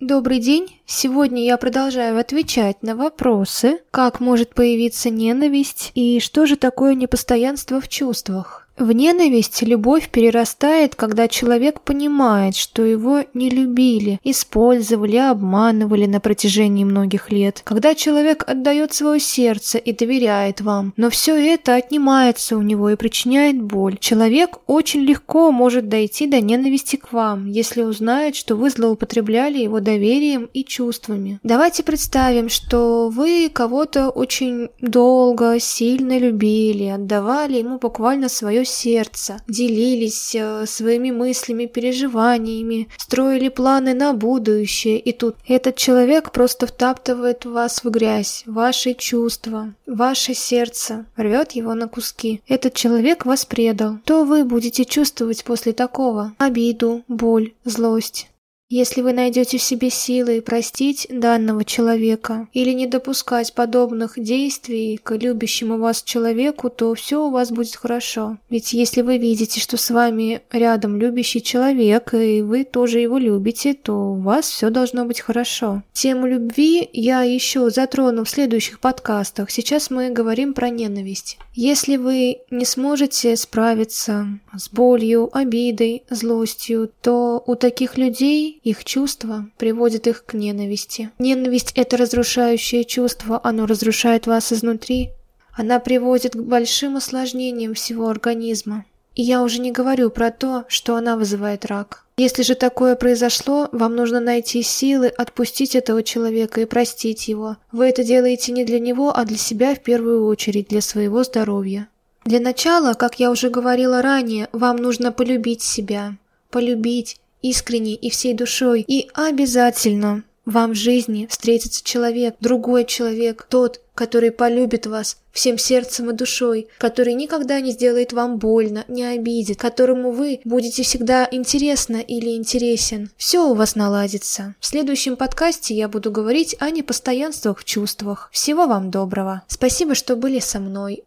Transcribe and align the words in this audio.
Добрый 0.00 0.40
день! 0.40 0.80
Сегодня 0.86 1.44
я 1.44 1.56
продолжаю 1.56 2.18
отвечать 2.18 2.82
на 2.82 2.96
вопросы, 2.96 3.78
как 3.92 4.18
может 4.18 4.52
появиться 4.52 5.08
ненависть 5.08 5.92
и 5.94 6.18
что 6.18 6.46
же 6.46 6.56
такое 6.56 6.94
непостоянство 6.94 7.80
в 7.80 7.86
чувствах. 7.88 8.63
В 8.76 8.90
ненависть 8.90 9.62
любовь 9.62 10.08
перерастает, 10.10 10.96
когда 10.96 11.28
человек 11.28 11.80
понимает, 11.82 12.56
что 12.56 12.84
его 12.84 13.22
не 13.32 13.48
любили, 13.48 14.18
использовали, 14.24 15.16
обманывали 15.16 16.06
на 16.06 16.18
протяжении 16.18 16.82
многих 16.82 17.30
лет. 17.30 17.62
Когда 17.62 17.94
человек 17.94 18.42
отдает 18.48 18.92
свое 18.92 19.20
сердце 19.20 19.78
и 19.78 19.92
доверяет 19.92 20.60
вам, 20.60 20.92
но 20.96 21.08
все 21.08 21.36
это 21.36 21.76
отнимается 21.76 22.56
у 22.56 22.62
него 22.62 22.90
и 22.90 22.96
причиняет 22.96 23.62
боль. 23.62 23.96
Человек 23.98 24.58
очень 24.66 25.02
легко 25.02 25.52
может 25.52 25.88
дойти 25.88 26.26
до 26.26 26.40
ненависти 26.40 26.96
к 26.96 27.12
вам, 27.12 27.46
если 27.46 27.82
узнает, 27.82 28.34
что 28.34 28.56
вы 28.56 28.70
злоупотребляли 28.70 29.58
его 29.58 29.78
доверием 29.78 30.48
и 30.52 30.64
чувствами. 30.64 31.38
Давайте 31.44 31.84
представим, 31.84 32.48
что 32.48 33.08
вы 33.08 33.48
кого-то 33.52 34.10
очень 34.10 34.70
долго, 34.80 35.60
сильно 35.60 36.18
любили, 36.18 36.86
отдавали 36.86 37.58
ему 37.58 37.78
буквально 37.78 38.28
свое 38.28 38.63
сердца, 38.64 39.42
делились 39.48 40.34
э, 40.34 40.66
своими 40.66 41.10
мыслями, 41.10 41.66
переживаниями, 41.66 42.88
строили 42.96 43.48
планы 43.48 43.94
на 43.94 44.12
будущее, 44.12 44.98
и 44.98 45.12
тут 45.12 45.36
этот 45.46 45.76
человек 45.76 46.32
просто 46.32 46.66
втаптывает 46.66 47.44
вас 47.44 47.84
в 47.84 47.90
грязь, 47.90 48.42
ваши 48.46 48.94
чувства, 48.94 49.74
ваше 49.86 50.34
сердце, 50.34 51.06
рвет 51.16 51.52
его 51.52 51.74
на 51.74 51.88
куски. 51.88 52.42
Этот 52.48 52.74
человек 52.74 53.24
вас 53.24 53.44
предал. 53.44 53.98
Что 54.04 54.24
вы 54.24 54.44
будете 54.44 54.84
чувствовать 54.84 55.44
после 55.44 55.72
такого? 55.72 56.34
Обиду, 56.38 57.02
боль, 57.08 57.52
злость. 57.64 58.28
Если 58.76 59.02
вы 59.02 59.12
найдете 59.12 59.58
в 59.58 59.62
себе 59.62 59.88
силы 59.88 60.42
простить 60.42 61.06
данного 61.08 61.64
человека 61.64 62.48
или 62.52 62.72
не 62.72 62.88
допускать 62.88 63.54
подобных 63.54 64.14
действий 64.16 64.98
к 65.00 65.14
любящему 65.14 65.78
вас 65.78 66.02
человеку, 66.02 66.70
то 66.70 66.92
все 66.94 67.24
у 67.24 67.30
вас 67.30 67.52
будет 67.52 67.76
хорошо. 67.76 68.36
Ведь 68.50 68.72
если 68.72 69.02
вы 69.02 69.18
видите, 69.18 69.60
что 69.60 69.76
с 69.76 69.90
вами 69.90 70.42
рядом 70.50 70.98
любящий 70.98 71.40
человек, 71.40 72.14
и 72.14 72.42
вы 72.42 72.64
тоже 72.64 72.98
его 72.98 73.16
любите, 73.16 73.74
то 73.74 74.14
у 74.14 74.20
вас 74.20 74.48
все 74.48 74.70
должно 74.70 75.04
быть 75.04 75.20
хорошо. 75.20 75.84
Тему 75.92 76.26
любви 76.26 76.88
я 76.92 77.22
еще 77.22 77.70
затрону 77.70 78.24
в 78.24 78.28
следующих 78.28 78.80
подкастах. 78.80 79.52
Сейчас 79.52 79.88
мы 79.88 80.10
говорим 80.10 80.52
про 80.52 80.68
ненависть. 80.68 81.38
Если 81.54 81.96
вы 81.96 82.38
не 82.50 82.64
сможете 82.64 83.36
справиться 83.36 84.26
с 84.52 84.68
болью, 84.68 85.30
обидой, 85.32 86.02
злостью, 86.10 86.90
то 87.02 87.40
у 87.46 87.54
таких 87.54 87.96
людей 87.96 88.60
их 88.64 88.84
чувства 88.84 89.46
приводят 89.58 90.06
их 90.06 90.24
к 90.24 90.34
ненависти. 90.34 91.10
Ненависть– 91.18 91.72
это 91.76 91.96
разрушающее 91.96 92.84
чувство, 92.84 93.40
оно 93.44 93.66
разрушает 93.66 94.26
вас 94.26 94.52
изнутри. 94.52 95.10
Она 95.52 95.78
приводит 95.78 96.32
к 96.32 96.40
большим 96.40 96.96
осложнениям 96.96 97.74
всего 97.74 98.08
организма. 98.08 98.86
И 99.14 99.22
я 99.22 99.42
уже 99.42 99.60
не 99.60 99.70
говорю 99.70 100.10
про 100.10 100.32
то, 100.32 100.64
что 100.66 100.96
она 100.96 101.16
вызывает 101.16 101.66
рак. 101.66 102.04
Если 102.16 102.42
же 102.42 102.54
такое 102.54 102.96
произошло, 102.96 103.68
вам 103.70 103.94
нужно 103.94 104.18
найти 104.18 104.62
силы 104.62 105.08
отпустить 105.08 105.76
этого 105.76 106.02
человека 106.02 106.60
и 106.60 106.64
простить 106.64 107.28
его. 107.28 107.56
Вы 107.70 107.86
это 107.86 108.02
делаете 108.02 108.50
не 108.52 108.64
для 108.64 108.80
него, 108.80 109.16
а 109.16 109.24
для 109.24 109.36
себя 109.36 109.74
в 109.74 109.80
первую 109.80 110.26
очередь, 110.26 110.68
для 110.68 110.80
своего 110.80 111.22
здоровья. 111.22 111.88
Для 112.24 112.40
начала, 112.40 112.94
как 112.94 113.20
я 113.20 113.30
уже 113.30 113.50
говорила 113.50 114.00
ранее, 114.00 114.48
вам 114.52 114.78
нужно 114.78 115.12
полюбить 115.12 115.62
себя. 115.62 116.16
Полюбить, 116.50 117.18
искренне 117.44 117.94
и 117.94 118.08
всей 118.10 118.32
душой, 118.32 118.84
и 118.86 119.08
обязательно 119.12 120.24
вам 120.46 120.72
в 120.72 120.76
жизни 120.76 121.26
встретится 121.30 121.82
человек, 121.84 122.36
другой 122.40 122.84
человек, 122.84 123.46
тот, 123.48 123.80
который 123.94 124.30
полюбит 124.30 124.86
вас 124.86 125.18
всем 125.32 125.58
сердцем 125.58 126.10
и 126.10 126.14
душой, 126.14 126.68
который 126.78 127.14
никогда 127.14 127.60
не 127.60 127.72
сделает 127.72 128.12
вам 128.12 128.38
больно, 128.38 128.84
не 128.88 129.04
обидит, 129.04 129.58
которому 129.58 130.12
вы 130.12 130.40
будете 130.44 130.82
всегда 130.82 131.28
интересно 131.30 131.96
или 131.96 132.36
интересен. 132.36 133.10
Все 133.16 133.48
у 133.48 133.54
вас 133.54 133.74
наладится. 133.74 134.54
В 134.60 134.66
следующем 134.66 135.16
подкасте 135.16 135.74
я 135.74 135.88
буду 135.88 136.10
говорить 136.10 136.56
о 136.60 136.70
непостоянствах 136.70 137.60
в 137.60 137.64
чувствах. 137.64 138.28
Всего 138.32 138.66
вам 138.66 138.90
доброго. 138.90 139.42
Спасибо, 139.48 139.94
что 139.94 140.16
были 140.16 140.38
со 140.38 140.60
мной. 140.60 141.02